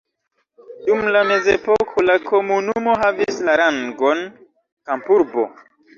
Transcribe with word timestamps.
Dum 0.85 1.03
la 1.15 1.21
mezepoko 1.31 2.05
la 2.07 2.15
komunumo 2.29 2.95
havis 3.03 3.37
la 3.51 3.59
rangon 3.63 4.25
kampurbo. 4.39 5.47